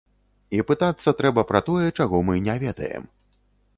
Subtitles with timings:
[0.57, 3.03] І пытацца трэба пра тое, чаго мы не ведаем.